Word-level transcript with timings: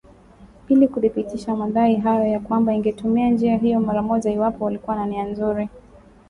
ili 0.69 0.87
kuthibitisha 0.87 1.55
madai 1.55 1.95
hayo 1.95 2.31
na 2.33 2.39
kwamba 2.39 2.73
ingetumia 2.73 3.29
njia 3.29 3.57
hiyo 3.57 3.79
mara 3.79 4.01
moja 4.01 4.31
iwapo 4.31 4.65
walikuwa 4.65 4.95
na 4.95 5.05
nia 5.05 5.23
nzuri 5.23 5.69